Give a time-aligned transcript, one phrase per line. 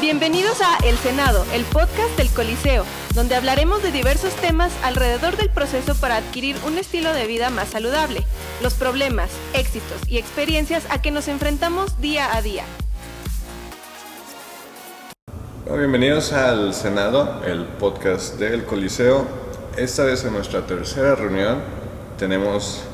[0.00, 5.50] Bienvenidos a El Senado, el podcast del Coliseo, donde hablaremos de diversos temas alrededor del
[5.50, 8.24] proceso para adquirir un estilo de vida más saludable,
[8.62, 12.64] los problemas, éxitos y experiencias a que nos enfrentamos día a día.
[15.66, 19.26] bienvenidos al Senado, el podcast del Coliseo.
[19.76, 21.58] Esta vez en nuestra tercera reunión
[22.18, 22.84] tenemos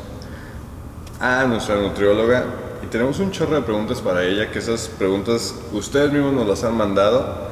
[1.21, 6.13] a nuestra nutrióloga y tenemos un chorro de preguntas para ella, que esas preguntas ustedes
[6.13, 7.49] mismos nos las han mandado.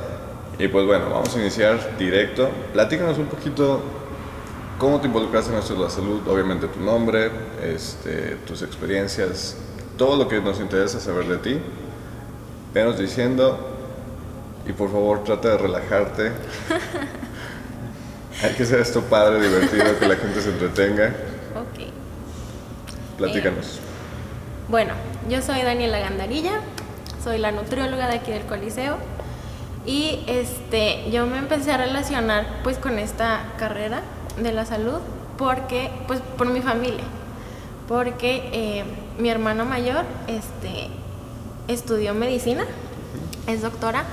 [0.60, 2.48] Y pues bueno, vamos a iniciar directo.
[2.72, 3.80] Platícanos un poquito
[4.78, 7.32] cómo te involucraste en esto de la salud, obviamente tu nombre,
[7.64, 9.56] este, tus experiencias,
[9.98, 11.58] todo lo que nos interesa saber de ti.
[12.72, 13.58] Venos diciendo
[14.68, 16.30] y por favor trata de relajarte.
[18.44, 21.08] Hay que hacer esto padre, divertido, que la gente se entretenga.
[21.56, 21.88] Ok.
[23.18, 23.78] Platícanos.
[23.78, 23.93] Eh,
[24.68, 24.94] bueno,
[25.28, 26.52] yo soy Daniela Gandarilla,
[27.22, 28.96] soy la nutrióloga de aquí del Coliseo
[29.84, 34.02] y este, yo me empecé a relacionar pues con esta carrera
[34.40, 35.00] de la salud
[35.36, 37.04] porque, pues por mi familia,
[37.88, 38.84] porque eh,
[39.18, 40.88] mi hermana mayor este,
[41.68, 42.64] estudió medicina,
[43.46, 44.04] es doctora,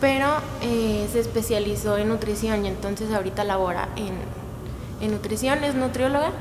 [0.00, 0.26] pero
[0.62, 6.32] eh, se especializó en nutrición y entonces ahorita labora en nutrición, es nutrióloga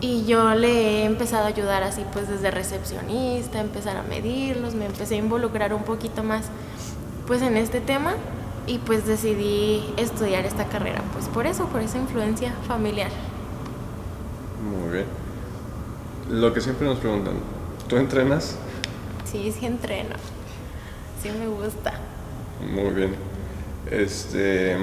[0.00, 4.86] y yo le he empezado a ayudar así pues desde recepcionista, empezar a medirlos, me
[4.86, 6.46] empecé a involucrar un poquito más
[7.26, 8.14] pues en este tema
[8.66, 13.10] y pues decidí estudiar esta carrera, pues por eso, por esa influencia familiar.
[14.62, 15.06] Muy bien.
[16.30, 17.34] Lo que siempre nos preguntan,
[17.88, 18.56] ¿tú entrenas?
[19.24, 20.14] Sí, sí entreno.
[21.22, 21.94] Sí me gusta.
[22.70, 23.14] Muy bien.
[23.90, 24.76] Este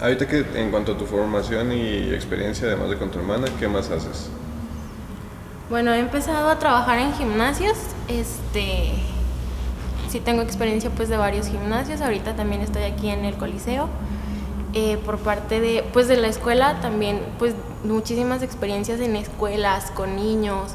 [0.00, 3.68] Ahorita que en cuanto a tu formación y experiencia, además de con tu hermana, ¿qué
[3.68, 4.30] más haces?
[5.68, 7.76] Bueno, he empezado a trabajar en gimnasios.
[8.08, 8.94] Este,
[10.08, 12.00] sí tengo experiencia pues de varios gimnasios.
[12.00, 13.88] Ahorita también estoy aquí en el Coliseo.
[14.72, 20.14] Eh, por parte de, pues, de la escuela también, pues muchísimas experiencias en escuelas, con
[20.16, 20.72] niños,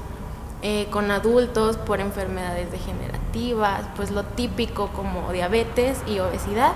[0.62, 6.74] eh, con adultos, por enfermedades degenerativas, pues lo típico como diabetes y obesidad.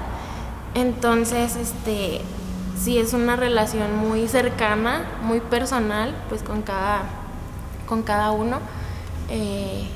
[0.76, 2.22] Entonces, este,
[2.80, 7.04] sí es una relación muy cercana, muy personal, pues con cada,
[7.88, 8.60] con cada uno.
[9.30, 9.88] Eh,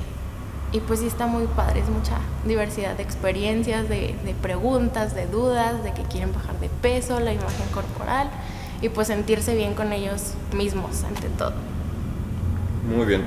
[0.72, 5.84] y pues sí está muy padre, es mucha diversidad de experiencias, de, preguntas, de dudas,
[5.84, 8.28] de que quieren bajar de peso, la imagen corporal
[8.82, 11.52] y pues sentirse bien con ellos mismos ante todo.
[12.92, 13.22] Muy bien.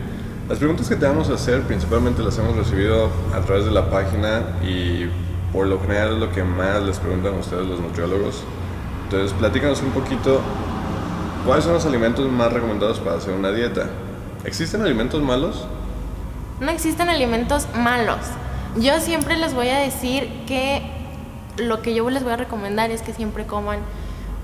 [0.50, 3.90] Las preguntas que te vamos a hacer principalmente las hemos recibido a través de la
[3.90, 5.10] página y
[5.54, 8.44] por lo general es lo que más les preguntan ustedes los nutriólogos.
[9.08, 10.42] Entonces, platícanos un poquito,
[11.46, 13.86] ¿cuáles son los alimentos más recomendados para hacer una dieta?
[14.44, 15.66] ¿Existen alimentos malos?
[16.60, 18.18] No existen alimentos malos.
[18.76, 20.82] Yo siempre les voy a decir que
[21.56, 23.80] lo que yo les voy a recomendar es que siempre coman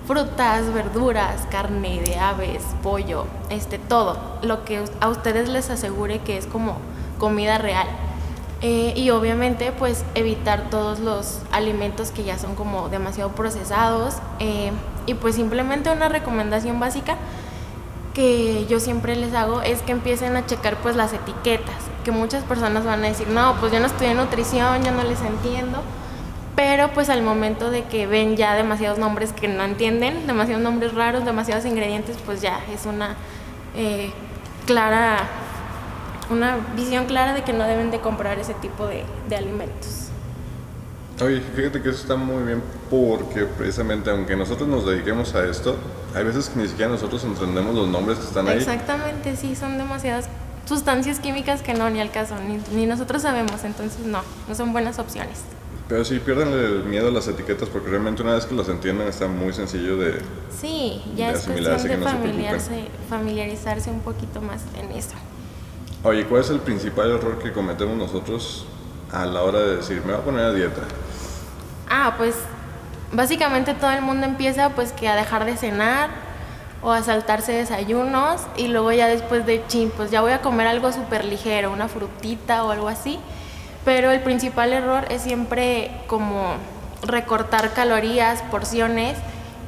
[0.07, 6.37] frutas, verduras, carne de aves, pollo, este todo, lo que a ustedes les asegure que
[6.37, 6.77] es como
[7.19, 7.87] comida real.
[8.65, 14.15] Eh, y obviamente pues evitar todos los alimentos que ya son como demasiado procesados.
[14.39, 14.71] Eh,
[15.05, 17.17] y pues simplemente una recomendación básica
[18.13, 21.75] que yo siempre les hago es que empiecen a checar pues las etiquetas
[22.05, 25.19] que muchas personas van a decir no pues yo no en nutrición yo no les
[25.21, 25.81] entiendo
[26.55, 30.93] pero pues al momento de que ven ya demasiados nombres que no entienden demasiados nombres
[30.93, 33.15] raros demasiados ingredientes pues ya es una
[33.75, 34.11] eh,
[34.67, 35.27] clara
[36.33, 40.09] una visión clara de que no deben de comprar ese tipo de, de alimentos.
[41.21, 45.77] Oye, fíjate que eso está muy bien porque precisamente aunque nosotros nos dediquemos a esto,
[46.15, 48.57] hay veces que ni siquiera nosotros entendemos los nombres que están ahí.
[48.57, 50.27] Exactamente, sí, son demasiadas
[50.65, 54.73] sustancias químicas que no, ni al caso, ni, ni nosotros sabemos, entonces no, no son
[54.73, 55.39] buenas opciones.
[55.87, 59.07] Pero sí, pierden el miedo a las etiquetas porque realmente una vez que las entienden
[59.07, 60.19] está muy sencillo de
[60.59, 65.15] Sí, ya de es cuestión de no se familiarse, familiarizarse un poquito más en eso.
[66.05, 68.65] Oye, ¿cuál es el principal error que cometemos nosotros
[69.13, 70.81] a la hora de decir, me voy a poner a dieta?
[71.89, 72.35] Ah, pues
[73.13, 76.09] básicamente todo el mundo empieza pues que a dejar de cenar
[76.81, 80.67] o a saltarse desayunos y luego ya después de chin, pues ya voy a comer
[80.67, 83.17] algo súper ligero, una frutita o algo así.
[83.85, 86.55] Pero el principal error es siempre como
[87.01, 89.15] recortar calorías, porciones,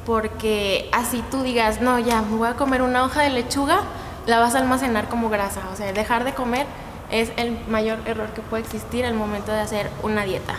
[0.06, 3.84] porque así tú digas, no, ya me voy a comer una hoja de lechuga,
[4.28, 5.62] la vas a almacenar como grasa.
[5.74, 6.66] O sea, dejar de comer
[7.12, 10.56] es el mayor error que puede existir al momento de hacer una dieta.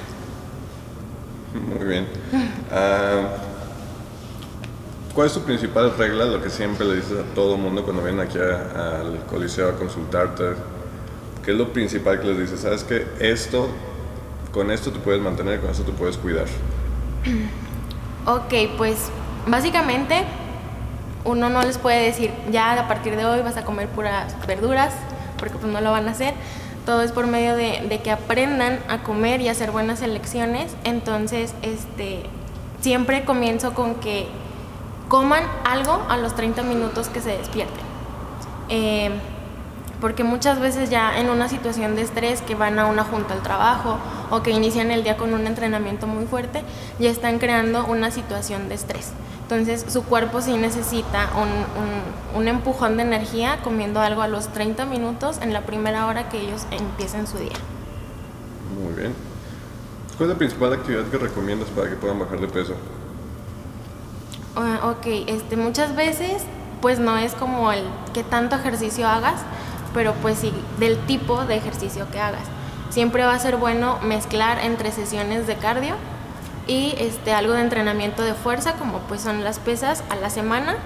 [1.55, 2.07] Muy bien.
[2.73, 3.29] Ah,
[5.15, 6.27] ¿Cuál es tu principal regla?
[6.27, 9.73] Lo que siempre le dices a todo mundo cuando vienen aquí a- al coliseo a
[9.77, 10.45] consultarte.
[11.43, 12.61] ¿Qué es lo principal que les dices?
[12.61, 13.69] ¿Sabes que esto
[14.53, 16.47] con esto te puedes mantener, con esto te puedes cuidar.
[18.27, 19.11] Ok, pues
[19.47, 20.25] básicamente
[21.27, 24.95] uno no les puede decir, ya a partir de hoy vas a comer puras verduras,
[25.39, 26.35] porque pues no lo van a hacer.
[26.87, 30.75] Todo es por medio de, que aprendan a comer y hacer buenas elecciones.
[30.85, 32.23] Entonces, este,
[32.81, 34.29] siempre comienzo con que
[35.09, 37.85] coman algo a los 30 minutos que se despierten.
[38.69, 39.11] Eh,
[40.01, 43.43] porque muchas veces ya en una situación de estrés que van a una junta al
[43.43, 43.99] trabajo
[44.31, 46.63] o que inician el día con un entrenamiento muy fuerte,
[46.99, 49.13] ya están creando una situación de estrés.
[49.49, 54.87] Entonces su cuerpo sí necesita un, un, empujón de energía comiendo algo a los 30
[54.87, 57.55] minutos en la primera hora que ellos empiecen su día.
[58.77, 59.15] Muy bien.
[60.17, 62.75] ¿Cuál es la principal actividad que recomiendas para que puedan bajar de peso?
[64.57, 66.43] Uh, ok, este, muchas veces
[66.81, 67.85] pues no es como el
[68.15, 69.41] que tanto ejercicio hagas,
[69.95, 72.43] pero pues sí, del tipo de ejercicio que hagas.
[72.91, 75.95] Siempre va a ser bueno mezclar entre sesiones de cardio
[76.67, 80.77] y este, algo de entrenamiento de fuerza, como pues son las pesas a la semana.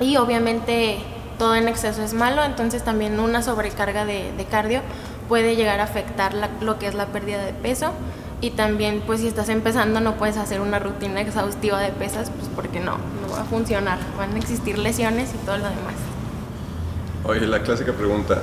[0.00, 0.98] Y obviamente
[1.38, 4.80] todo en exceso es malo, entonces también una sobrecarga de, cardio
[5.28, 7.92] puede llegar a afectar lo que es la pérdida de peso.
[8.40, 12.50] Y también, pues si estás empezando, no puedes hacer una rutina exhaustiva de pesas, pues
[12.54, 13.98] porque no, no va a funcionar.
[14.18, 15.94] Van a existir lesiones y todo lo demás.
[17.24, 18.42] Oye, la clásica pregunta,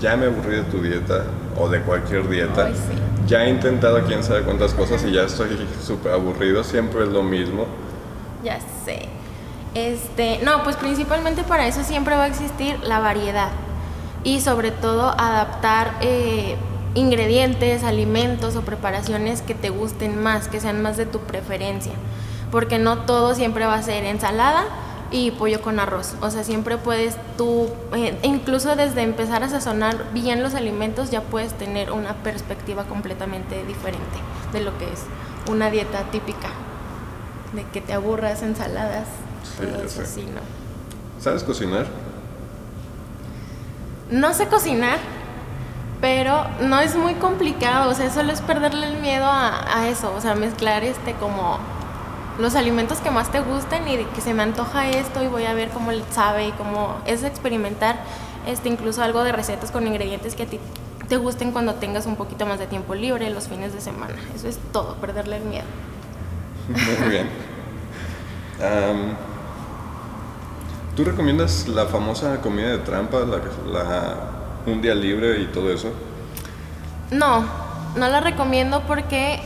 [0.00, 1.24] ya me aburrí de tu dieta
[1.58, 2.70] o de cualquier dieta.
[3.26, 7.22] Ya he intentado quién sabe cuántas cosas y ya estoy súper aburrido, siempre es lo
[7.22, 7.66] mismo.
[8.42, 9.08] Ya sé.
[9.74, 13.48] Este, no, pues principalmente para eso siempre va a existir la variedad
[14.22, 16.56] y sobre todo adaptar eh,
[16.94, 21.92] ingredientes, alimentos o preparaciones que te gusten más, que sean más de tu preferencia,
[22.50, 24.64] porque no todo siempre va a ser ensalada
[25.14, 26.14] y pollo con arroz.
[26.22, 31.20] O sea, siempre puedes tú, eh, incluso desde empezar a sazonar bien los alimentos, ya
[31.20, 34.18] puedes tener una perspectiva completamente diferente
[34.52, 35.04] de lo que es
[35.48, 36.48] una dieta típica.
[37.52, 39.06] De que te aburras ensaladas.
[39.56, 40.40] Sí, eso sí, ¿no?
[41.22, 41.86] ¿Sabes cocinar?
[44.10, 44.98] No sé cocinar,
[46.00, 47.88] pero no es muy complicado.
[47.88, 50.12] O sea, solo es perderle el miedo a, a eso.
[50.16, 51.60] O sea, mezclar este como
[52.38, 55.54] los alimentos que más te gusten y que se me antoja esto y voy a
[55.54, 57.96] ver cómo sabe y cómo es experimentar
[58.46, 60.60] este incluso algo de recetas con ingredientes que a ti
[61.08, 64.14] te gusten cuando tengas un poquito más de tiempo libre los fines de semana.
[64.34, 65.64] Eso es todo, perderle el miedo.
[66.68, 67.28] Muy bien.
[70.96, 74.14] ¿Tú recomiendas la famosa comida de trampa, la,
[74.66, 75.92] un día libre y todo eso?
[77.10, 77.44] No,
[77.96, 79.40] no la recomiendo porque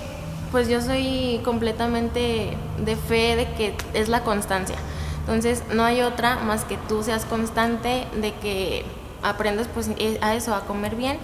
[0.50, 4.76] pues yo soy completamente de fe de que es la constancia.
[5.20, 8.84] Entonces no hay otra más que tú seas constante, de que
[9.22, 11.18] aprendas pues e, a eso, a comer bien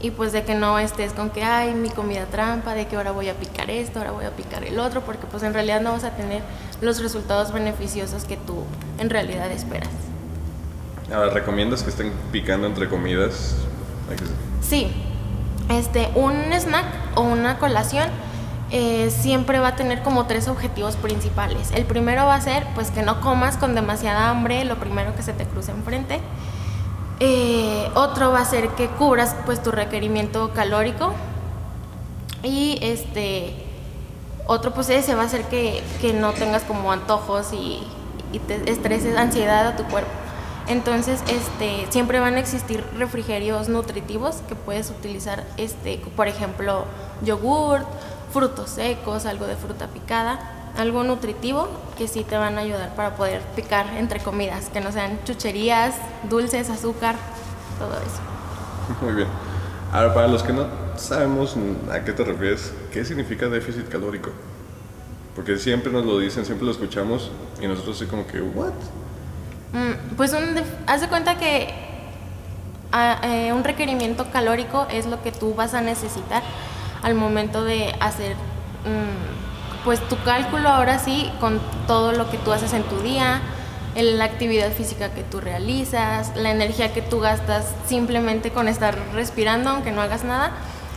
[0.00, 3.12] y pues de que no estés con que hay mi comida trampa, de que ahora
[3.12, 5.92] voy a picar esto, ahora voy a picar el otro, porque pues en realidad no
[5.92, 6.42] vas a tener
[6.80, 8.64] los resultados beneficiosos que tú
[8.98, 9.88] en realidad esperas.
[11.12, 13.54] Ahora, ¿recomiendas que estén picando entre comidas?
[14.60, 14.90] Sí,
[15.70, 16.84] este, un snack
[17.14, 18.08] o una colación
[18.70, 21.70] eh, siempre va a tener como tres objetivos principales.
[21.72, 25.22] El primero va a ser pues que no comas con demasiada hambre lo primero que
[25.22, 26.20] se te cruce enfrente.
[27.20, 31.12] Eh, otro va a ser que cubras pues tu requerimiento calórico.
[32.42, 33.54] Y este
[34.46, 37.82] otro pues ese va a ser que, que no tengas como antojos y,
[38.32, 40.10] y te estreses, ansiedad a tu cuerpo.
[40.68, 46.84] Entonces, este, siempre van a existir refrigerios nutritivos que puedes utilizar, este, por ejemplo,
[47.22, 47.86] yogurt
[48.30, 53.16] frutos secos, algo de fruta picada, algo nutritivo que sí te van a ayudar para
[53.16, 55.94] poder picar entre comidas, que no sean chucherías,
[56.28, 57.16] dulces, azúcar,
[57.78, 58.20] todo eso.
[59.02, 59.28] Muy bien.
[59.92, 60.66] Ahora, para los que no
[60.96, 61.56] sabemos
[61.90, 64.30] a qué te refieres, ¿qué significa déficit calórico?
[65.34, 67.30] Porque siempre nos lo dicen, siempre lo escuchamos
[67.60, 68.72] y nosotros así como que, ¿what?
[69.72, 71.68] Mm, pues un, haz de cuenta que
[72.92, 76.42] ah, eh, un requerimiento calórico es lo que tú vas a necesitar
[77.02, 82.52] al momento de hacer mm, pues tu cálculo ahora sí con todo lo que tú
[82.52, 83.40] haces en tu día,
[83.94, 89.70] la actividad física que tú realizas, la energía que tú gastas simplemente con estar respirando
[89.70, 90.52] aunque no hagas nada.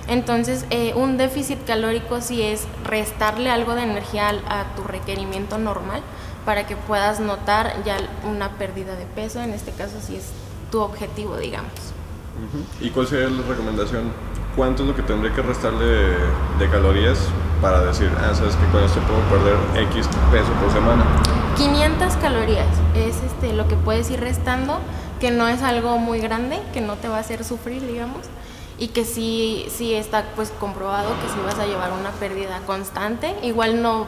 [0.08, 6.02] Entonces, eh, un déficit calórico sí es restarle algo de energía a, tu requerimiento normal
[6.46, 9.40] para que puedas notar ya una pérdida de peso.
[9.40, 10.32] En este caso, sí es
[10.72, 11.72] tu objetivo, digamos.
[12.82, 14.12] ¿Y cuál sería la recomendación
[14.60, 17.18] cuánto es lo que tendré que restarle de, calorías
[17.62, 19.56] para decir, ah, sabes que con esto puedo perder
[19.88, 21.06] X peso por semana.
[21.56, 24.80] 500 calorías es este, lo que puedes ir restando,
[25.22, 28.18] que no es algo muy grande, que no te va a hacer sufrir, digamos.
[28.78, 33.36] y que sí, sí está pues comprobado que sí vas a llevar una pérdida constante,
[33.42, 34.08] igual no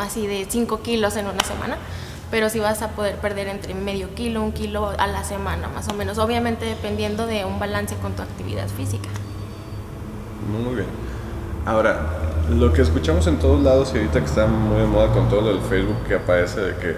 [0.00, 1.76] así de 5 kilos en una semana,
[2.28, 5.86] pero sí vas a poder perder entre medio kilo, un kilo a la semana más
[5.86, 9.08] o menos, obviamente dependiendo de un balance con tu actividad física.
[10.48, 10.88] Muy bien.
[11.64, 12.00] Ahora,
[12.50, 15.48] lo que escuchamos en todos lados y ahorita que está muy de moda con todo
[15.48, 16.96] del Facebook que aparece de que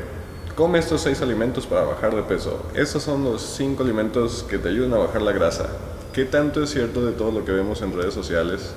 [0.55, 2.63] come estos seis alimentos para bajar de peso.
[2.75, 5.67] Esos son los cinco alimentos que te ayudan a bajar la grasa.
[6.13, 8.73] ¿Qué tanto es cierto de todo lo que vemos en redes sociales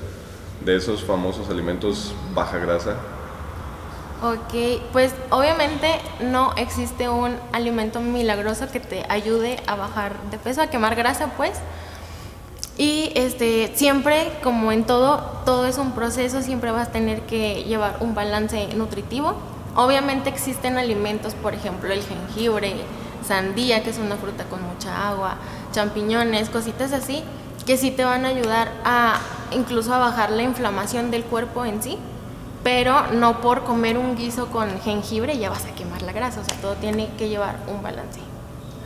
[0.65, 2.95] de esos famosos alimentos baja grasa?
[4.23, 5.87] Ok, pues obviamente
[6.19, 11.33] no existe un alimento milagroso que te ayude a bajar de peso, a quemar grasa,
[11.37, 11.53] pues.
[12.77, 17.63] Y este, siempre, como en todo, todo es un proceso, siempre vas a tener que
[17.63, 19.33] llevar un balance nutritivo.
[19.75, 22.75] Obviamente existen alimentos, por ejemplo, el jengibre,
[23.27, 25.37] sandía, que es una fruta con mucha agua,
[25.71, 27.23] champiñones, cositas así,
[27.65, 29.19] que sí te van a ayudar a
[29.51, 31.97] incluso a bajar la inflamación del cuerpo en sí,
[32.63, 36.43] pero no por comer un guiso con jengibre ya vas a quemar la grasa, o
[36.43, 38.19] sea, todo tiene que llevar un balance.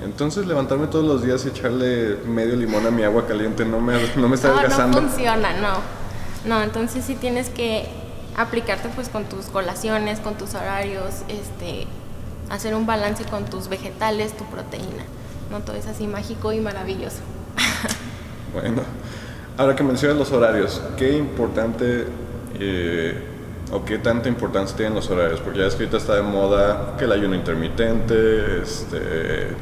[0.03, 3.93] Entonces levantarme todos los días y echarle medio limón a mi agua caliente no me,
[4.15, 5.01] no me está no, adelgazando.
[5.01, 6.01] No funciona, no.
[6.46, 7.88] No, entonces sí tienes que
[8.36, 11.86] aplicarte pues con tus colaciones, con tus horarios, este,
[12.50, 15.03] hacer un balance con tus vegetales, tu proteína.
[15.51, 17.20] No todo es así mágico y maravilloso.
[18.53, 18.81] Bueno,
[19.58, 22.05] ahora que mencionas los horarios, ¿qué importante
[22.60, 23.24] eh,
[23.72, 25.39] o qué tanta importancia tienen los horarios?
[25.39, 29.55] Porque ya es que ahorita está de moda que el ayuno intermitente, este,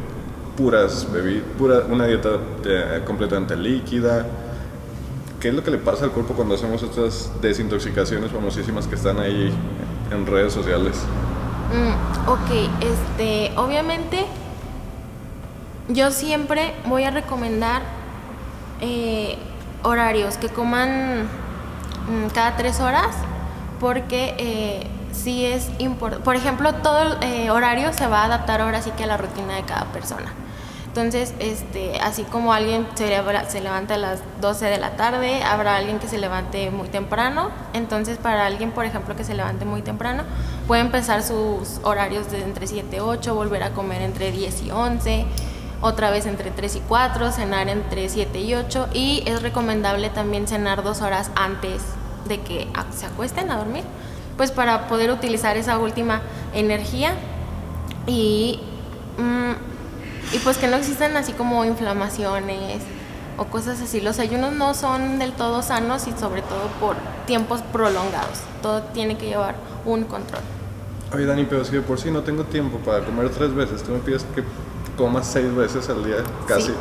[0.59, 2.31] puras bebidas, pura, una dieta
[2.65, 4.25] eh, completamente líquida.
[5.39, 9.19] ¿Qué es lo que le pasa al cuerpo cuando hacemos estas desintoxicaciones famosísimas que están
[9.19, 9.53] ahí
[10.11, 10.97] en redes sociales?
[11.71, 14.25] Mm, ok, este, obviamente
[15.87, 17.81] yo siempre voy a recomendar
[18.81, 19.37] eh,
[19.83, 23.15] horarios que coman mm, cada tres horas
[23.79, 26.25] porque eh, sí es importante.
[26.25, 29.15] Por ejemplo, todo el eh, horario se va a adaptar ahora sí que a la
[29.15, 30.33] rutina de cada persona.
[30.89, 33.15] Entonces, este, así como alguien se,
[33.47, 37.51] se levanta a las 12 de la tarde, habrá alguien que se levante muy temprano.
[37.73, 40.23] Entonces, para alguien, por ejemplo, que se levante muy temprano,
[40.67, 44.71] puede empezar sus horarios de entre 7 y 8, volver a comer entre 10 y
[44.71, 45.25] 11,
[45.81, 50.47] otra vez entre 3 y 4, cenar entre 7 y 8 y es recomendable también
[50.47, 51.83] cenar dos horas antes
[52.27, 53.83] de que se acuesten a dormir,
[54.37, 56.21] pues para poder utilizar esa última
[56.55, 57.13] energía
[58.07, 58.59] y...
[59.19, 59.68] Mmm,
[60.31, 62.81] y pues que no existan así como inflamaciones
[63.37, 64.01] o cosas así.
[64.01, 66.95] Los ayunos no son del todo sanos y sobre todo por
[67.25, 68.39] tiempos prolongados.
[68.61, 69.55] Todo tiene que llevar
[69.85, 70.41] un control.
[71.13, 73.91] Oye Dani, pero si de por sí no tengo tiempo para comer tres veces, tú
[73.91, 74.43] me pides que
[74.95, 76.17] comas seis veces al día,
[76.47, 76.67] casi.
[76.67, 76.73] Sí.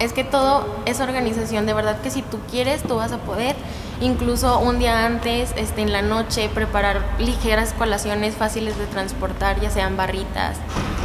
[0.00, 3.56] Es que todo es organización, de verdad que si tú quieres, tú vas a poder.
[4.00, 9.70] Incluso un día antes, este, en la noche, preparar ligeras colaciones fáciles de transportar, ya
[9.70, 10.56] sean barritas,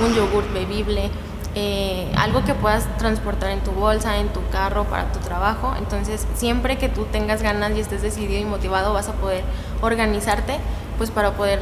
[0.04, 1.12] un yogur bebible
[1.62, 5.74] eh, algo que puedas transportar en tu bolsa, en tu carro, para tu trabajo.
[5.78, 9.44] Entonces, siempre que tú tengas ganas y estés decidido y motivado, vas a poder
[9.82, 10.58] organizarte
[10.98, 11.60] pues para poder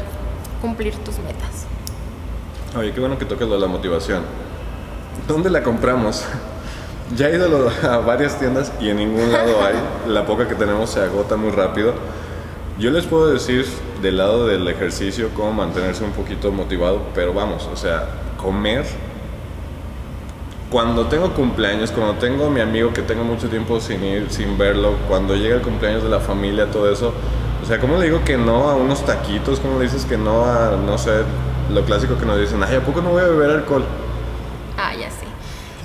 [0.61, 1.65] cumplir tus metas.
[2.77, 4.21] Oye, qué bueno que toques lo de la motivación.
[5.27, 6.23] ¿Dónde la compramos?
[7.15, 9.75] Ya he ido a varias tiendas y en ningún lado hay.
[10.11, 11.93] La poca que tenemos se agota muy rápido.
[12.77, 13.65] Yo les puedo decir
[14.01, 18.85] del lado del ejercicio cómo mantenerse un poquito motivado, pero vamos, o sea, comer
[20.69, 24.57] cuando tengo cumpleaños, cuando tengo a mi amigo que tengo mucho tiempo sin ir, sin
[24.57, 27.13] verlo, cuando llega el cumpleaños de la familia, todo eso,
[27.63, 29.59] o sea, ¿cómo le digo que no a unos taquitos?
[29.59, 31.23] ¿Cómo le dices que no a, no sé,
[31.71, 33.85] lo clásico que nos dicen, ay, ¿a poco no voy a beber alcohol?
[34.77, 35.25] Ah, ya sé.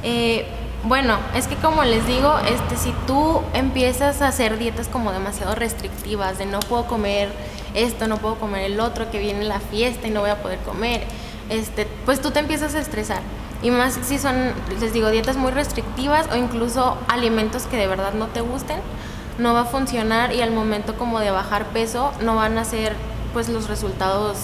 [0.03, 0.47] Eh,
[0.85, 5.55] bueno, es que como les digo, este, si tú empiezas a hacer dietas como demasiado
[5.55, 7.29] restrictivas, de no puedo comer
[7.75, 10.59] esto, no puedo comer el otro, que viene la fiesta y no voy a poder
[10.61, 11.03] comer,
[11.51, 13.21] este, pues tú te empiezas a estresar.
[13.62, 14.35] Y más si son,
[14.81, 18.81] les digo, dietas muy restrictivas o incluso alimentos que de verdad no te gusten,
[19.38, 22.95] no va a funcionar y al momento como de bajar peso no van a ser
[23.33, 24.37] pues los resultados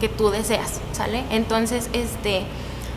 [0.00, 1.24] que tú deseas, ¿sale?
[1.30, 2.44] Entonces, este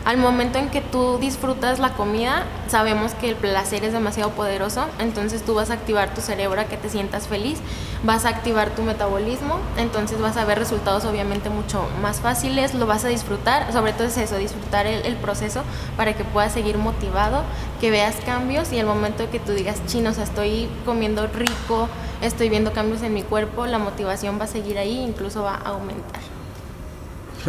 [0.04, 4.84] al momento en que tú disfrutas la comida, sabemos que el placer es demasiado poderoso,
[4.98, 7.58] entonces tú vas a activar tu cerebro a que te sientas feliz,
[8.02, 12.86] vas a activar tu metabolismo, entonces vas a ver resultados obviamente mucho más fáciles, lo
[12.86, 15.62] vas a disfrutar, sobre todo es eso, disfrutar el, proceso
[15.96, 17.44] para que puedas seguir motivado,
[17.80, 21.88] que veas cambios y el momento que tú digas, chino, o sea, estoy comiendo rico,
[22.20, 25.68] estoy viendo cambios en mi cuerpo, la motivación va a seguir ahí, incluso va a
[25.70, 26.20] aumentar.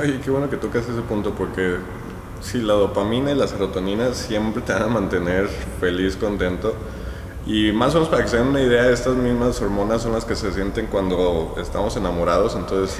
[0.01, 1.79] Ay, qué bueno que tocas ese punto porque
[2.45, 5.47] Sí, la dopamina y la serotonina siempre te van a mantener
[5.79, 6.75] feliz, contento.
[7.47, 10.25] Y más o menos para que se den una idea, estas mismas hormonas son las
[10.25, 12.55] que se sienten cuando estamos enamorados.
[12.55, 12.97] Entonces,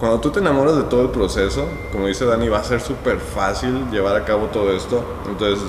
[0.00, 3.18] cuando tú te enamoras de todo el proceso, como dice Dani, va a ser súper
[3.18, 5.04] fácil llevar a cabo todo esto.
[5.28, 5.64] Entonces,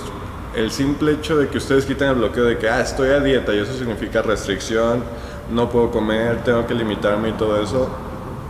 [0.55, 3.53] el simple hecho de que ustedes quiten el bloqueo de que, ah, estoy a dieta
[3.53, 5.03] y eso significa restricción,
[5.51, 7.87] no puedo comer, tengo que limitarme y todo eso,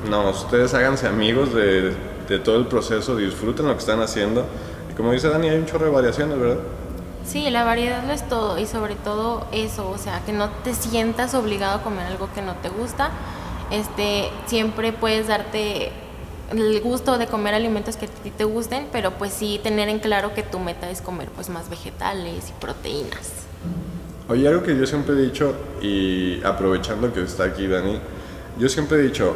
[0.10, 1.94] no, ustedes háganse amigos de,
[2.32, 4.46] de todo el proceso, disfruten lo que están haciendo.
[4.90, 6.64] Y como dice Dani, hay un chorro de variaciones, ¿verdad?
[7.26, 10.74] Sí, la variedad lo es todo y sobre todo eso, o sea, que no te
[10.74, 13.12] sientas obligado a comer algo que no te gusta.
[13.70, 15.92] Este, siempre puedes darte
[16.52, 20.00] el gusto de comer alimentos que a ti te gusten, pero pues sí tener en
[20.00, 23.32] claro que tu meta es comer pues más vegetales y proteínas.
[24.28, 28.00] Oye, algo que yo siempre he dicho y aprovechando que está aquí Dani,
[28.58, 29.36] yo siempre he dicho,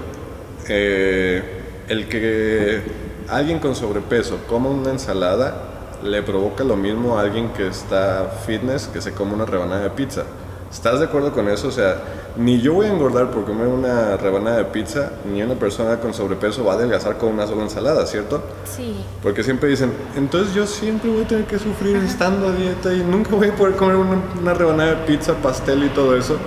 [0.67, 1.54] eh,
[1.88, 2.82] el que
[3.30, 5.72] alguien con sobrepeso coma una ensalada
[6.04, 9.89] le provoca lo mismo a alguien que está fitness que se come una rebanada de
[9.89, 10.24] pizza.
[10.72, 11.70] ¿Estás de acuerdo con eso?
[11.70, 12.01] O sea,
[12.36, 16.13] ni yo voy a engordar por comer una rebanada de pizza, ni una persona con
[16.13, 18.44] sobrepeso va a adelgazar con una sola ensalada, ¿cierto?
[18.65, 18.96] Sí.
[19.24, 23.00] Porque siempre dicen, entonces yo siempre voy a tener que sufrir estando a dieta y
[23.00, 26.38] nunca voy a poder comer una, una rebanada de pizza, pastel y todo eso.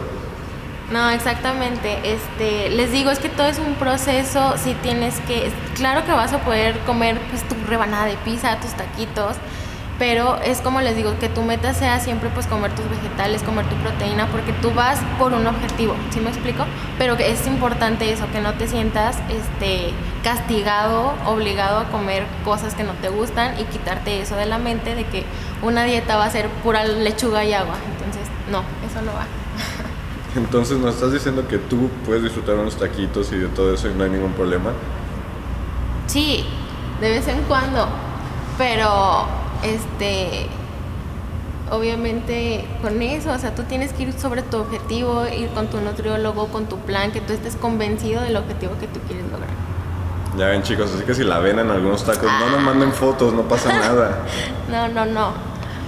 [0.90, 1.98] No, exactamente.
[2.04, 4.56] Este, les digo, es que todo es un proceso.
[4.56, 8.70] Si tienes que, claro que vas a poder comer pues tu rebanada de pizza, tus
[8.70, 9.36] taquitos,
[9.98, 13.66] pero es como les digo, que tu meta sea siempre pues comer tus vegetales, comer
[13.66, 16.64] tu proteína, porque tú vas por un objetivo, ¿sí me explico?
[16.96, 19.92] Pero que es importante eso, que no te sientas este,
[20.22, 24.94] castigado, obligado a comer cosas que no te gustan y quitarte eso de la mente
[24.94, 25.24] de que
[25.62, 27.74] una dieta va a ser pura lechuga y agua.
[27.92, 29.26] Entonces, no, eso no va.
[30.36, 33.94] Entonces nos estás diciendo que tú puedes disfrutar unos taquitos y de todo eso y
[33.94, 34.70] no hay ningún problema.
[36.06, 36.44] Sí,
[37.00, 37.88] de vez en cuando,
[38.56, 39.26] pero
[39.62, 40.48] este
[41.70, 45.80] obviamente con eso, o sea, tú tienes que ir sobre tu objetivo, ir con tu
[45.80, 49.50] nutriólogo, con tu plan, que tú estés convencido del objetivo que tú quieres lograr.
[50.36, 53.32] Ya ven chicos, así que si la ven en algunos tacos, no nos manden fotos,
[53.32, 54.24] no pasa nada.
[54.70, 55.32] no, no, no.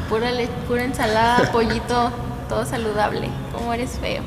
[0.09, 0.31] Pura,
[0.67, 2.11] pura ensalada, pollito,
[2.51, 3.29] todo saludable.
[3.57, 4.23] ¿Cómo eres feo?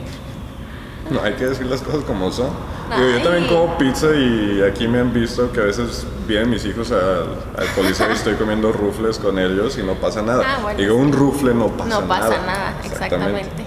[1.09, 2.49] No, hay que decir las cosas como son.
[2.89, 6.91] yo también como pizza y aquí me han visto que a veces vienen mis hijos
[6.91, 10.43] al, al coliseo y estoy comiendo rufles con ellos y no pasa nada.
[10.47, 12.01] Ah, Digo, un rufle no pasa nada.
[12.01, 13.63] No pasa nada, exactamente.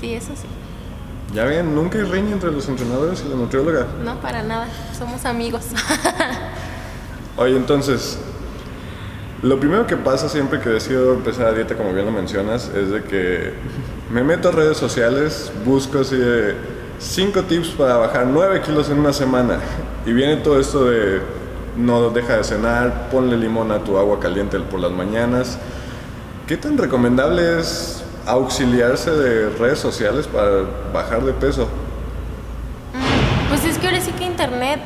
[0.00, 0.48] Sí, eso sí.
[1.32, 3.86] Ya ven, nunca hay riña entre los entrenadores y la nutrióloga.
[4.02, 4.66] No, para nada.
[4.98, 5.66] Somos amigos.
[7.36, 8.18] Oye, entonces,
[9.42, 12.90] lo primero que pasa siempre que decido empezar a dieta, como bien lo mencionas, es
[12.90, 13.54] de que
[14.10, 16.54] me meto a redes sociales, busco así de
[16.98, 19.58] 5 tips para bajar 9 kilos en una semana.
[20.04, 21.20] Y viene todo esto de
[21.76, 25.58] no deja de cenar, ponle limón a tu agua caliente por las mañanas.
[26.46, 31.68] ¿Qué tan recomendable es auxiliarse de redes sociales para bajar de peso?
[33.48, 34.80] Pues es que ahora sí que Internet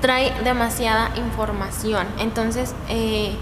[0.00, 2.06] trae demasiada información.
[2.18, 3.34] Entonces, eh,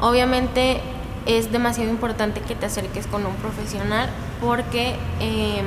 [0.00, 0.80] obviamente
[1.26, 4.08] es demasiado importante que te acerques con un profesional
[4.40, 5.64] porque em,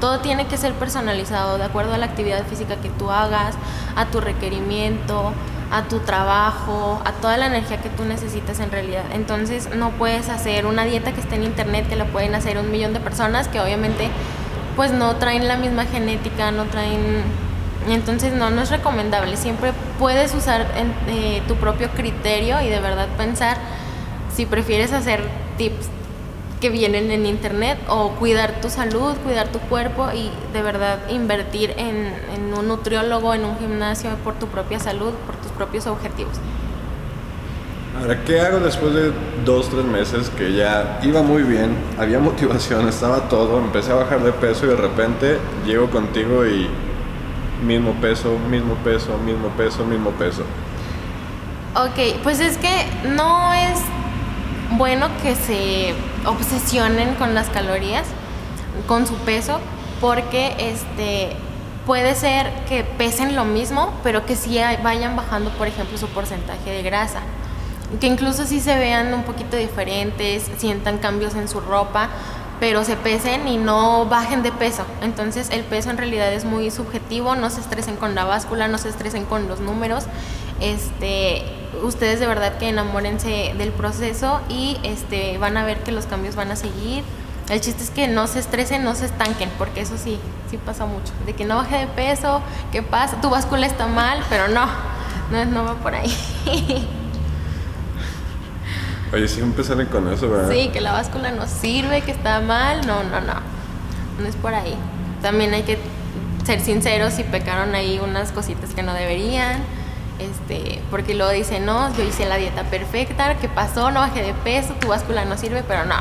[0.00, 3.54] todo tiene que ser personalizado de acuerdo a la actividad física que tú hagas,
[3.96, 5.32] a tu requerimiento,
[5.70, 9.04] a tu trabajo, a toda la energía que tú necesitas en realidad.
[9.12, 12.70] Entonces no puedes hacer una dieta que esté en internet que la pueden hacer un
[12.70, 14.10] millón de personas que obviamente
[14.76, 17.22] pues no traen la misma genética, no traen...
[17.88, 19.36] Entonces no, no es recomendable.
[19.36, 20.66] Siempre puedes usar
[21.08, 23.56] eh, tu propio criterio y de verdad pensar
[24.34, 25.20] si prefieres hacer
[25.58, 25.88] tips
[26.60, 31.74] que vienen en internet o cuidar tu salud, cuidar tu cuerpo y de verdad invertir
[31.76, 36.38] en, en un nutriólogo, en un gimnasio por tu propia salud, por tus propios objetivos.
[38.00, 39.12] Ahora, ¿qué hago después de
[39.44, 44.22] dos, tres meses que ya iba muy bien, había motivación, estaba todo, empecé a bajar
[44.22, 46.68] de peso y de repente llego contigo y
[47.62, 50.42] mismo peso, mismo peso, mismo peso, mismo peso?
[51.74, 53.78] Ok, pues es que no es
[54.72, 55.94] bueno que se
[56.26, 58.06] obsesionen con las calorías,
[58.86, 59.58] con su peso,
[60.00, 61.36] porque este
[61.86, 66.70] puede ser que pesen lo mismo, pero que sí vayan bajando, por ejemplo, su porcentaje
[66.70, 67.20] de grasa.
[68.00, 72.08] Que incluso sí se vean un poquito diferentes, sientan cambios en su ropa,
[72.60, 74.84] pero se pesen y no bajen de peso.
[75.00, 78.78] Entonces el peso en realidad es muy subjetivo, no se estresen con la báscula, no
[78.78, 80.04] se estresen con los números.
[80.60, 81.42] Este,
[81.82, 86.36] ustedes de verdad que enamórense del proceso y este, van a ver que los cambios
[86.36, 87.04] van a seguir.
[87.50, 90.86] El chiste es que no se estresen, no se estanquen, porque eso sí, sí pasa
[90.86, 91.12] mucho.
[91.26, 93.20] De que no baje de peso, ¿qué pasa?
[93.20, 94.66] Tu báscula está mal, pero no,
[95.30, 96.16] no, no va por ahí.
[99.12, 100.50] Oye, siempre salen con eso, ¿verdad?
[100.50, 102.86] Sí, que la báscula no sirve, que está mal.
[102.86, 103.34] No, no, no.
[104.20, 104.74] No es por ahí.
[105.20, 105.78] También hay que
[106.44, 109.62] ser sinceros si pecaron ahí unas cositas que no deberían.
[110.18, 113.90] Este, porque luego dicen, no, yo hice la dieta perfecta, ¿qué pasó?
[113.90, 115.96] No bajé de peso, tu báscula no sirve, pero no.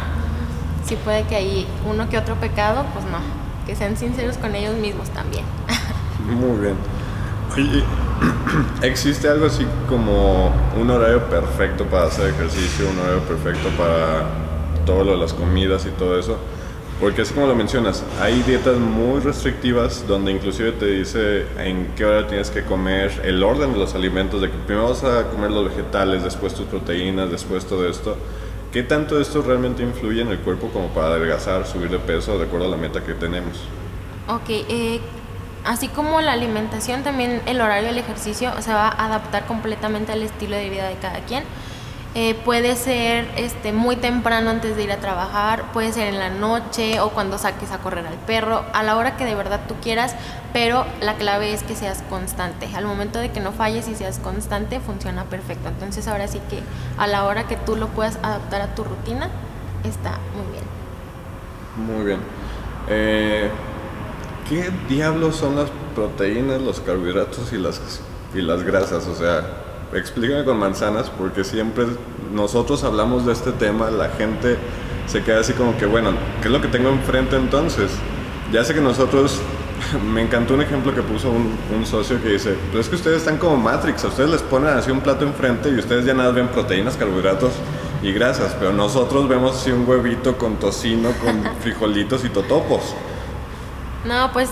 [0.86, 3.17] Sí puede que hay uno que otro pecado, pues no.
[3.65, 5.43] Que sean sinceros con ellos mismos también.
[6.26, 6.76] Muy bien.
[7.56, 7.84] Oye,
[8.82, 14.26] ¿existe algo así como un horario perfecto para hacer ejercicio, un horario perfecto para
[14.86, 16.38] todo lo de las comidas y todo eso?
[17.02, 22.06] Porque así como lo mencionas, hay dietas muy restrictivas donde inclusive te dice en qué
[22.06, 25.52] hora tienes que comer, el orden de los alimentos, de que primero vas a comer
[25.52, 28.16] los vegetales, después tus proteínas, después todo esto.
[28.72, 32.46] ¿Qué tanto esto realmente influye en el cuerpo como para adelgazar, subir de peso de
[32.46, 33.60] acuerdo a la meta que tenemos?
[34.28, 35.02] Ok, eh,
[35.65, 40.24] así como la alimentación, también el horario del ejercicio se va a adaptar completamente al
[40.24, 41.43] estilo de vida de cada quien.
[42.13, 46.30] Eh, puede ser este, muy temprano antes de ir a trabajar, puede ser en la
[46.30, 49.76] noche o cuando saques a correr al perro, a la hora que de verdad tú
[49.82, 50.13] quieras,
[50.52, 52.67] pero la clave es que seas constante.
[52.76, 55.69] Al momento de que no falles y seas constante, funciona perfecto.
[55.69, 56.62] Entonces ahora sí que
[56.97, 59.30] a la hora que tú lo puedas adaptar a tu rutina,
[59.86, 60.65] está muy bien.
[61.88, 62.19] Muy bien.
[62.89, 63.50] Eh,
[64.52, 67.80] ¿Qué diablos son las proteínas, los carbohidratos y las,
[68.36, 69.08] y las grasas?
[69.08, 69.46] O sea,
[69.94, 71.86] explícame con manzanas porque siempre
[72.34, 74.58] nosotros hablamos de este tema, la gente
[75.08, 76.12] se queda así como que, bueno,
[76.42, 77.92] ¿qué es lo que tengo enfrente entonces?
[78.52, 79.40] Ya sé que nosotros,
[80.14, 83.20] me encantó un ejemplo que puso un, un socio que dice, pues es que ustedes
[83.20, 86.32] están como Matrix, a ustedes les ponen así un plato enfrente y ustedes ya nada
[86.32, 87.54] ven proteínas, carbohidratos
[88.04, 92.94] y grasas, pero nosotros vemos así un huevito con tocino, con frijolitos y totopos.
[94.06, 94.50] No, pues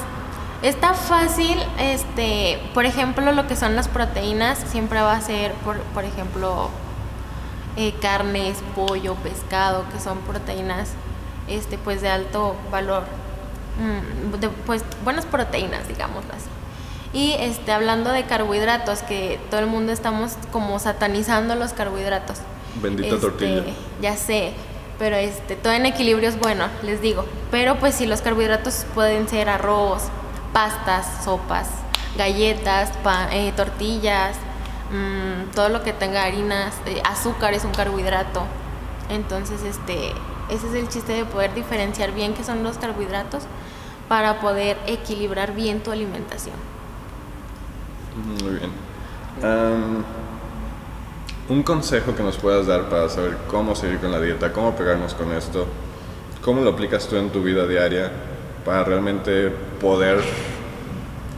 [0.62, 5.78] Está fácil, este, por ejemplo, lo que son las proteínas siempre va a ser, por,
[5.78, 6.70] por ejemplo,
[7.78, 10.90] eh, carnes, pollo, pescado, que son proteínas,
[11.48, 13.04] este, pues de alto valor,
[13.78, 16.50] mm, de, pues buenas proteínas, digámoslo así.
[17.14, 22.40] Y este, hablando de carbohidratos, que todo el mundo estamos como satanizando los carbohidratos.
[22.82, 23.64] Bendita Este, tortilla.
[24.02, 24.52] Ya sé,
[25.00, 27.24] pero este, todo en equilibrio es bueno, les digo.
[27.52, 30.04] Pero pues si los carbohidratos pueden ser arroz,
[30.54, 31.68] pastas, sopas,
[32.18, 34.36] galletas, pa- eh, tortillas,
[34.92, 38.44] mm, todo lo que tenga harinas, eh, azúcar es un carbohidrato.
[39.10, 40.14] Entonces, este,
[40.50, 43.44] ese es el chiste de poder diferenciar bien qué son los carbohidratos
[44.08, 46.56] para poder equilibrar bien tu alimentación.
[48.44, 48.72] Muy bien.
[51.48, 55.16] Un consejo que nos puedas dar para saber cómo seguir con la dieta, cómo pegarnos
[55.16, 55.66] con esto,
[56.50, 58.10] cómo lo aplicas tú en tu vida diaria
[58.66, 60.20] para realmente poder,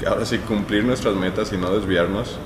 [0.07, 2.37] ahora sí, cumplir nuestras metas y no desviarnos.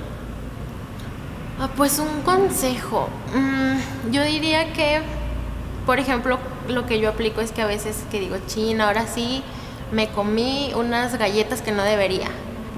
[1.60, 3.08] Ah, pues un consejo.
[3.32, 5.00] Mm, yo diría que,
[5.86, 9.44] por ejemplo, lo que yo aplico es que a veces que digo, chin, ahora sí
[9.92, 12.30] me comí unas galletas que no debería.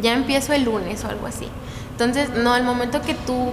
[0.02, 1.48] Ya empiezo el lunes o algo así.
[2.00, 3.50] Entonces, no, al momento que tú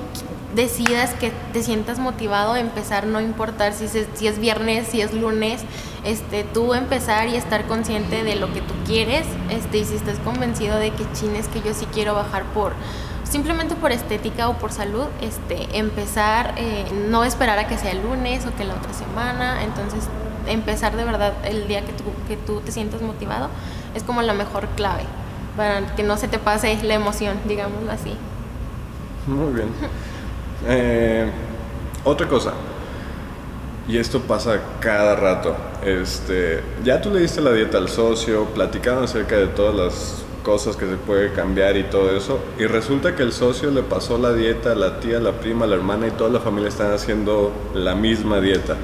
[0.53, 5.01] decidas que te sientas motivado a empezar, no importar si, se- si es viernes, si
[5.01, 5.61] es lunes,
[6.03, 10.19] este, tú empezar y estar consciente de lo que tú quieres, este, y si estás
[10.19, 12.73] convencido de que chin es que yo sí quiero bajar por
[13.23, 18.03] simplemente por estética o por salud, este, empezar, eh, no esperar a que sea el
[18.03, 20.03] lunes o que la otra semana, entonces
[20.47, 23.49] empezar de verdad el día que tú, que tú te sientas motivado
[23.95, 25.03] es como la mejor clave
[25.57, 28.15] para que no se te pase la emoción, digámoslo así.
[29.27, 29.69] Muy bien.
[30.67, 31.29] Eh,
[32.03, 32.53] otra cosa,
[33.87, 35.55] y esto pasa cada rato.
[35.83, 40.75] Este, ya tú le diste la dieta al socio, platicaron acerca de todas las cosas
[40.75, 44.31] que se puede cambiar y todo eso, y resulta que el socio le pasó la
[44.33, 47.95] dieta a la tía, la prima, la hermana y toda la familia están haciendo la
[47.95, 48.75] misma dieta.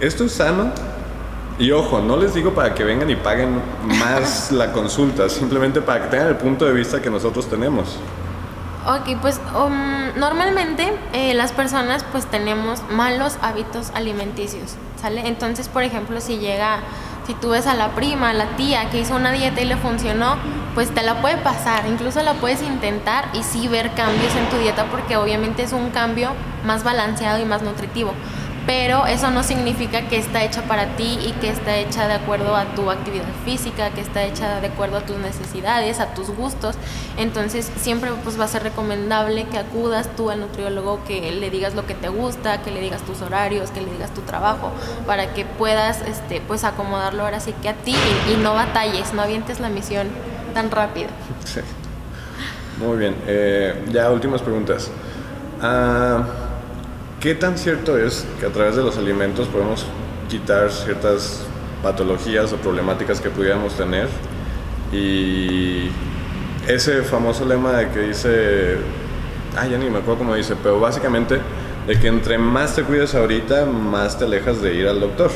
[0.00, 0.70] ¿Esto es sano?
[1.58, 3.58] Y ojo, no les digo para que vengan y paguen
[3.98, 7.96] más la consulta, simplemente para que tengan el punto de vista que nosotros tenemos.
[8.88, 15.26] Ok, pues um, normalmente eh, las personas pues tenemos malos hábitos alimenticios, ¿sale?
[15.26, 16.78] Entonces, por ejemplo, si llega,
[17.26, 19.76] si tú ves a la prima, a la tía que hizo una dieta y le
[19.76, 20.36] funcionó,
[20.76, 24.58] pues te la puede pasar, incluso la puedes intentar y sí ver cambios en tu
[24.58, 26.30] dieta porque obviamente es un cambio
[26.64, 28.12] más balanceado y más nutritivo.
[28.66, 32.56] Pero eso no significa que está hecha para ti y que está hecha de acuerdo
[32.56, 36.74] a tu actividad física, que está hecha de acuerdo a tus necesidades, a tus gustos.
[37.16, 41.76] Entonces siempre pues va a ser recomendable que acudas tú al nutriólogo, que le digas
[41.76, 44.72] lo que te gusta, que le digas tus horarios, que le digas tu trabajo,
[45.06, 47.94] para que puedas este, pues acomodarlo ahora sí que a ti
[48.32, 50.08] y, no batalles, no avientes la misión
[50.54, 51.10] tan rápido.
[51.44, 51.60] Sí.
[52.78, 53.14] Muy bien.
[53.26, 54.90] Eh, ya últimas preguntas.
[55.62, 56.22] Ah,
[57.20, 59.86] ¿qué tan cierto es que a través de los alimentos podemos
[60.28, 61.44] quitar ciertas
[61.82, 64.08] patologías o problemáticas que pudiéramos tener?
[64.92, 65.88] Y
[66.68, 68.76] ese famoso lema de que dice,
[69.56, 71.40] ah, ya ni me acuerdo cómo dice, pero básicamente
[71.86, 75.30] de que entre más te cuides ahorita, más te alejas de ir al doctor.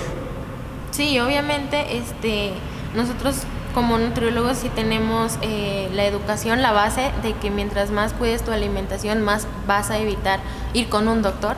[0.91, 2.53] Sí, obviamente, este,
[2.97, 8.45] nosotros como nutriólogos sí tenemos eh, la educación, la base de que mientras más cuides
[8.45, 10.41] tu alimentación, más vas a evitar
[10.75, 11.57] ir con un doctor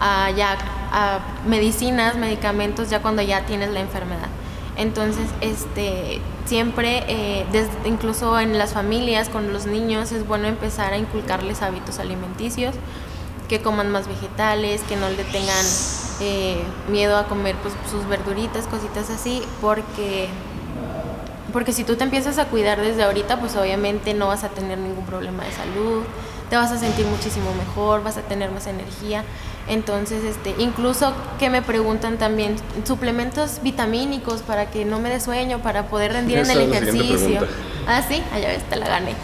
[0.00, 0.56] a, ya,
[0.92, 4.28] a medicinas, medicamentos, ya cuando ya tienes la enfermedad.
[4.76, 7.46] Entonces, este, siempre, eh,
[7.86, 12.74] incluso en las familias, con los niños, es bueno empezar a inculcarles hábitos alimenticios,
[13.48, 15.64] que coman más vegetales, que no le tengan
[16.20, 20.28] eh, miedo a comer pues, sus verduritas, cositas así, porque
[21.52, 24.78] porque si tú te empiezas a cuidar desde ahorita, pues obviamente no vas a tener
[24.78, 26.02] ningún problema de salud,
[26.50, 29.24] te vas a sentir muchísimo mejor, vas a tener más energía.
[29.68, 35.58] Entonces, este, incluso que me preguntan también suplementos vitamínicos para que no me dé sueño,
[35.60, 37.40] para poder rendir en el ejercicio.
[37.86, 39.14] Ah, sí, allá ves, te la gané.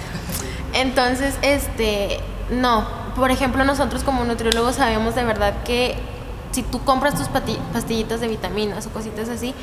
[0.72, 2.18] Entonces, este,
[2.50, 3.02] no.
[3.14, 5.96] Por ejemplo, nosotros como nutriólogos sabemos de verdad que
[6.50, 9.54] si tú compras tus pastillitas de vitaminas o cositas así,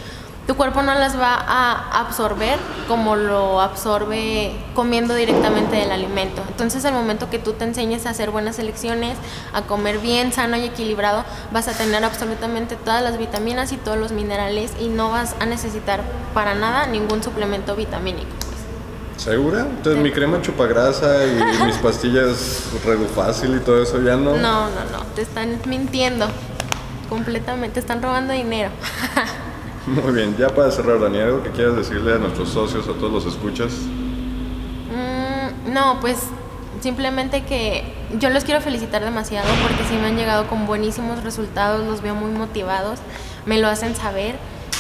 [0.50, 2.58] tu cuerpo no las va a absorber
[2.88, 6.42] como lo absorbe comiendo directamente del alimento.
[6.48, 9.16] Entonces, al momento que tú te enseñes a hacer buenas elecciones,
[9.54, 14.00] a comer bien, sano y equilibrado, vas a tener absolutamente todas las vitaminas y todos
[14.00, 16.02] los minerales y no vas a necesitar
[16.34, 18.32] para nada ningún suplemento vitamínico.
[18.40, 19.24] Pues.
[19.24, 19.60] ¿Segura?
[19.60, 24.36] Entonces mi crema chupagrasa y mis pastillas Redufácil y todo eso ya no.
[24.36, 26.26] No, no, no, te están mintiendo
[27.08, 28.72] completamente, te están robando dinero.
[29.90, 33.12] Muy bien, ya para cerrar, Dani, ¿algo que quieras decirle a nuestros socios, a todos
[33.12, 33.72] los escuchas?
[34.94, 36.18] Mm, no, pues
[36.80, 41.84] simplemente que yo los quiero felicitar demasiado porque sí me han llegado con buenísimos resultados,
[41.88, 43.00] los veo muy motivados,
[43.48, 44.36] me lo hacen saber.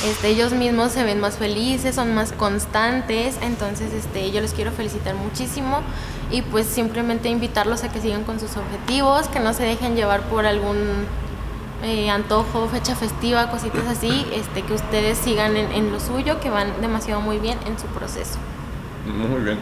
[0.05, 4.71] Este, ellos mismos se ven más felices, son más constantes, entonces este, yo les quiero
[4.71, 5.79] felicitar muchísimo
[6.29, 10.21] y pues simplemente invitarlos a que sigan con sus objetivos, que no se dejen llevar
[10.29, 10.77] por algún
[11.83, 16.81] eh, antojo, fecha festiva, cositas así, este, que ustedes sigan en, lo suyo, que van
[16.81, 18.37] demasiado muy bien en su proceso.
[19.05, 19.59] Muy bien.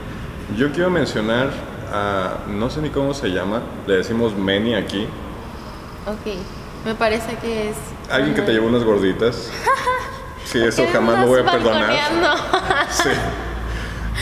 [0.57, 1.49] Yo quiero mencionar
[1.93, 5.07] a, no sé ni cómo se llama, le decimos Meni aquí.
[6.05, 6.35] Ok,
[6.85, 7.75] me parece que es...
[8.09, 9.49] Alguien que te llevó unas gorditas.
[10.45, 11.91] Sí, eso jamás lo voy a perdonar.
[12.89, 13.09] sí.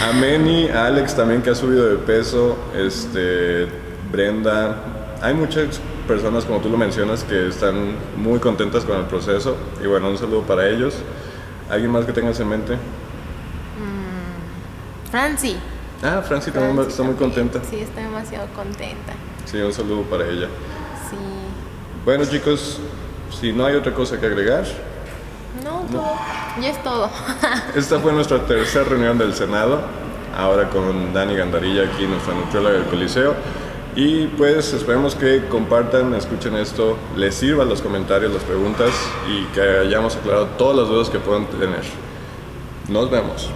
[0.02, 3.68] A Meni, a Alex también que ha subido de peso, este,
[4.12, 4.76] Brenda,
[5.22, 9.56] hay muchas personas, como tú lo mencionas, que están muy contentas con el proceso.
[9.84, 10.96] Y bueno, un saludo para ellos.
[11.70, 12.76] ¿Alguien más que tengas en mente?
[12.76, 12.80] Mm,
[15.12, 15.58] Franci.
[16.04, 17.60] Ah, Franci también está muy contenta.
[17.70, 19.14] Sí, está demasiado contenta.
[19.46, 20.48] Sí, un saludo para ella.
[21.10, 21.18] Sí.
[22.04, 22.80] Bueno, chicos,
[23.40, 24.66] si no hay otra cosa que agregar.
[25.64, 26.16] No, todo.
[26.62, 27.10] Ya es todo.
[27.76, 29.82] Esta fue nuestra tercera reunión del Senado.
[30.38, 33.34] Ahora con Dani Gandarilla aquí, nuestra nutrióloga del Coliseo.
[33.96, 38.92] Y pues esperemos que compartan, escuchen esto, les sirvan los comentarios, las preguntas
[39.30, 41.84] y que hayamos aclarado todas las dudas que puedan tener.
[42.90, 43.50] Nos vemos.